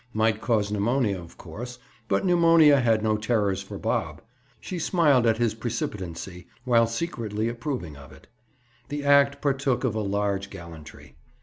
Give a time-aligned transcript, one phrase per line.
[0.13, 4.23] Might cause pneumonia, of course; but pneumonia had no terrors for Bob!
[4.59, 8.25] She smiled at his precipitancy, while secretly approving of it.
[8.89, 11.17] The act partook of a large gallantry.